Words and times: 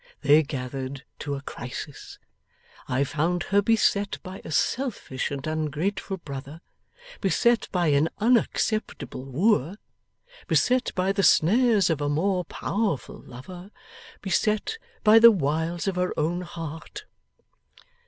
They 0.21 0.41
gathered 0.41 1.03
to 1.19 1.35
a 1.35 1.43
crisis. 1.43 2.17
I 2.87 3.03
found 3.03 3.43
her 3.43 3.61
beset 3.61 4.17
by 4.23 4.41
a 4.43 4.49
selfish 4.51 5.29
and 5.29 5.45
ungrateful 5.45 6.17
brother, 6.17 6.61
beset 7.19 7.67
by 7.71 7.89
an 7.89 8.09
unacceptable 8.17 9.23
wooer, 9.23 9.77
beset 10.47 10.91
by 10.95 11.11
the 11.11 11.21
snares 11.21 11.91
of 11.91 12.01
a 12.01 12.09
more 12.09 12.43
powerful 12.45 13.21
lover, 13.21 13.69
beset 14.23 14.79
by 15.03 15.19
the 15.19 15.29
wiles 15.29 15.87
of 15.87 15.97
her 15.97 16.17
own 16.19 16.41
heart. 16.41 17.05